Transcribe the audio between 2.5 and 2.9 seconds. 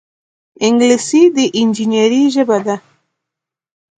ده